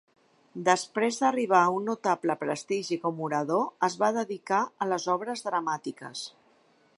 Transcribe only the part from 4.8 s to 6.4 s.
a les obres dramàtiques.